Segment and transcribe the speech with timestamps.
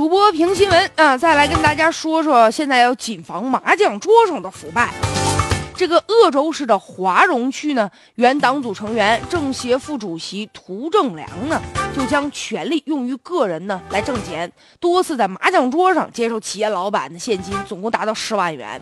[0.00, 4.88] 主播评新闻啊，再来跟大家说说，现在要谨防麻将桌上的腐败。
[5.76, 11.60] 这个鄂州市的华容区呢，原党组成员、政协副主席涂正良呢，
[11.94, 14.50] 就将权力用于个人呢来挣钱，
[14.80, 18.80] 多次在麻将桌上接受企业老板的现金，总共达到十万元。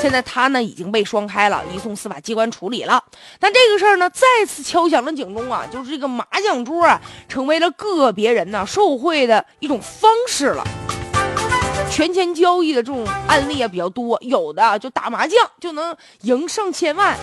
[0.00, 3.02] 现在他呢已经被双开了，移送司法机关处理了。
[3.38, 10.64] 但这个事儿呢，再次敲响了警钟啊，就是这个麻将桌啊，成为了个别人呢受贿的一种方式了。
[11.90, 17.16] 权钱交易的这种案例啊比较多，有的就打麻将就能赢上千万，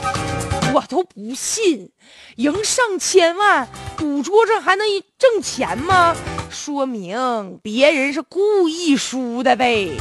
[0.73, 1.91] 我都不信，
[2.35, 4.85] 赢上千万，赌桌上还能
[5.17, 6.15] 挣钱吗？
[6.49, 9.91] 说明别人是故意输的呗。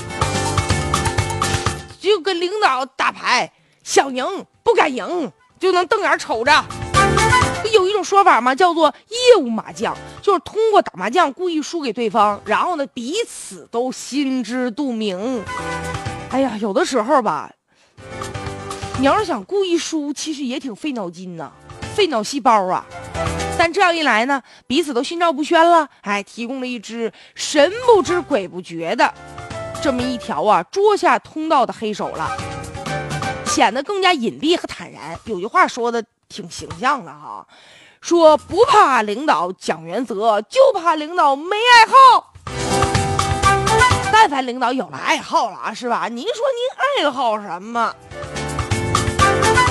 [2.04, 3.50] 就跟领导打牌，
[3.82, 4.24] 想赢
[4.62, 6.64] 不敢赢，就能瞪眼瞅着。
[7.72, 15.42] 有一种说法嘛，叫做业务麻将，就是通过打麻将故意输给对方，然后呢彼此都心知肚明。
[16.30, 17.50] 哎呀，有的时候吧，
[18.98, 21.50] 你要是想故意输，其实也挺费脑筋呐，
[21.94, 22.84] 费脑细胞啊。
[23.56, 29.12] 但这样一来呢，彼此都心照不宣了，哎，提供了一只神不知鬼不觉的。
[29.84, 32.34] 这么一条啊，桌下通道的黑手了，
[33.44, 35.14] 显得更加隐蔽和坦然。
[35.26, 37.46] 有句话说的挺形象的哈，
[38.00, 42.32] 说不怕领导讲原则，就怕领导没爱好。
[44.10, 46.08] 但凡领导有了爱好了啊，是吧？
[46.08, 47.94] 您说您爱好什么？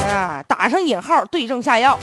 [0.07, 1.97] 啊，打上引号，对症下药。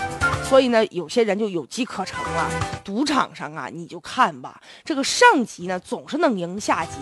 [0.48, 2.50] 所以呢，有些人就有机可乘了。
[2.82, 6.96] 赌场上啊，你就看吧，这个上级呢总是能赢下级。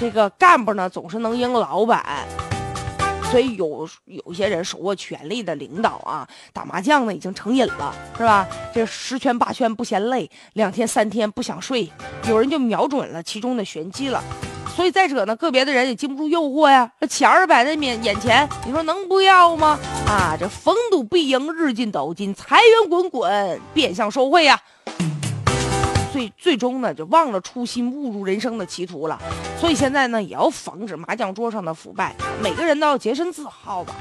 [0.00, 2.02] 这个干部呢，总是能赢老板，
[3.30, 8.48] 所以有有些人手握权力的领导啊，打麻将呢已经成瘾了，是吧？
[8.74, 11.92] 这十圈八圈不嫌累，两天三天不想睡，
[12.26, 14.24] 有人就瞄准了其中的玄机了。
[14.74, 19.78] 所以再者呢，个别的人也经不住诱惑呀，这钱儿摆在面眼前，你说能不要吗？
[20.06, 24.58] 啊，这逢赌必赢，日进斗金，财源滚滚，变相受贿呀。
[26.20, 29.18] 最最终呢，就忘了初心，误入人生的歧途了。
[29.58, 33.94] 所以现在呢，也要防止麻将桌上的腐败，每个人都要洁身自好吧。